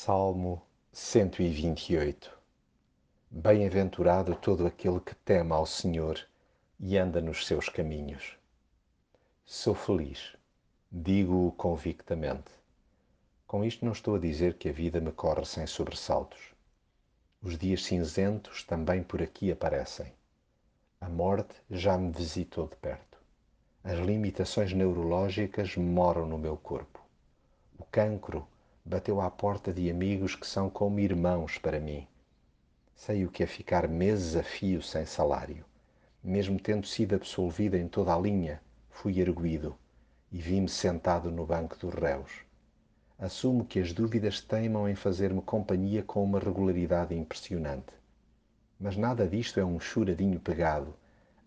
[0.00, 0.62] Salmo
[0.92, 2.30] 128
[3.28, 6.24] Bem-aventurado todo aquele que teme ao Senhor
[6.78, 8.38] e anda nos seus caminhos.
[9.44, 10.36] Sou feliz,
[10.88, 12.48] digo-o convictamente.
[13.44, 16.54] Com isto não estou a dizer que a vida me corre sem sobressaltos.
[17.42, 20.12] Os dias cinzentos também por aqui aparecem.
[21.00, 23.18] A morte já me visitou de perto.
[23.82, 27.04] As limitações neurológicas moram no meu corpo.
[27.76, 28.46] O cancro
[28.88, 32.08] bateu à porta de amigos que são como irmãos para mim.
[32.96, 35.62] Sei o que é ficar meses a fio sem salário.
[36.24, 39.76] Mesmo tendo sido absolvido em toda a linha, fui erguido
[40.32, 42.32] e vi-me sentado no banco dos réus.
[43.18, 47.92] Assumo que as dúvidas teimam em fazer-me companhia com uma regularidade impressionante.
[48.80, 50.94] Mas nada disto é um choradinho pegado,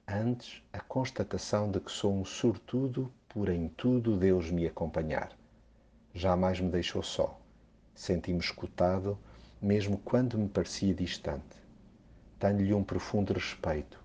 [0.08, 5.36] antes a constatação de que sou um sortudo por em tudo Deus me acompanhar
[6.14, 7.40] jamais me deixou só.
[7.94, 9.18] Senti-me escutado,
[9.62, 11.58] mesmo quando me parecia distante.
[12.40, 14.00] Tenho-lhe um profundo respeito,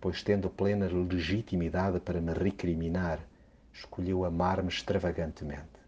[0.00, 3.20] pois, tendo plena legitimidade para me recriminar,
[3.72, 5.80] escolheu amar-me extravagantemente.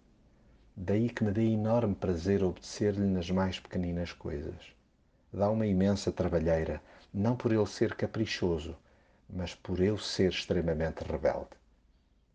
[0.77, 4.75] Daí que me dê enorme prazer obedecer-lhe nas mais pequeninas coisas.
[5.33, 8.77] Dá uma imensa trabalheira, não por ele ser caprichoso,
[9.29, 11.51] mas por eu ser extremamente rebelde.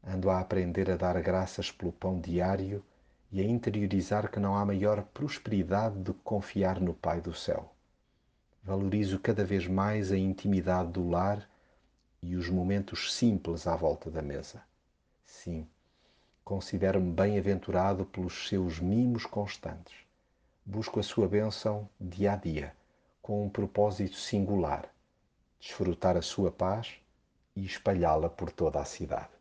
[0.04, 2.84] Ando a aprender a dar graças pelo pão diário
[3.32, 7.74] e a interiorizar que não há maior prosperidade do que confiar no Pai do céu.
[8.64, 11.48] Valorizo cada vez mais a intimidade do lar
[12.22, 14.62] e os momentos simples à volta da mesa.
[15.26, 15.68] Sim,
[16.44, 19.96] considero-me bem-aventurado pelos seus mimos constantes.
[20.66, 22.74] Busco a sua bênção dia a dia,
[23.22, 24.90] com um propósito singular:
[25.60, 26.96] desfrutar a sua paz
[27.56, 29.37] e espalhá-la por toda a cidade.